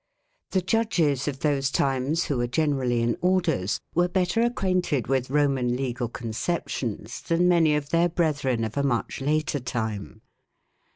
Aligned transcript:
The 0.49 0.61
judges 0.63 1.27
of 1.27 1.41
those 1.41 1.69
times, 1.69 2.23
who 2.25 2.37
were 2.37 2.47
generally 2.47 3.03
in 3.03 3.19
orders, 3.21 3.79
were 3.93 4.07
better 4.07 4.41
acquainted 4.41 5.05
with 5.05 5.29
Roman 5.29 5.75
legal 5.77 6.09
conceptions 6.09 7.21
than 7.21 7.47
many 7.47 7.75
of 7.75 7.89
their 7.89 8.09
brethren 8.09 8.63
of 8.63 8.75
a 8.77 8.81
much 8.83 9.21
later 9.21 9.59
time. 9.59 10.23